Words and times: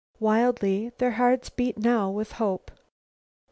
Wildly 0.19 0.91
their 0.97 1.11
hearts 1.11 1.51
beat 1.51 1.77
now 1.77 2.09
with 2.09 2.31
hope. 2.31 2.71